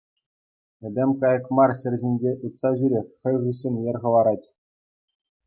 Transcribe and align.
Этем 0.89 1.11
кайӑк 1.23 1.45
мар, 1.59 1.71
ҫӗр 1.81 1.93
ҫинче 2.05 2.31
утса 2.49 2.69
ҫӳрет, 2.81 3.07
хай 3.27 3.35
хыҫҫӑн 3.45 3.73
йӗр 3.83 3.97
хӑварать. 4.07 4.47